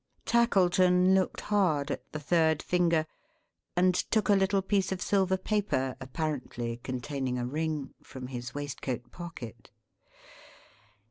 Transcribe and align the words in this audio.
Tackleton 0.25 1.13
looked 1.13 1.41
hard 1.41 1.91
at 1.91 2.11
the 2.11 2.19
third 2.19 2.63
finger; 2.63 3.05
and 3.75 3.93
took 3.93 4.29
a 4.29 4.33
little 4.35 4.63
piece 4.63 4.91
of 4.91 4.99
silver 4.99 5.37
paper, 5.37 5.95
apparently 6.01 6.77
containing 6.77 7.37
a 7.37 7.45
ring, 7.45 7.93
from 8.01 8.25
his 8.25 8.55
waistcoat 8.55 9.11
pocket. 9.11 9.69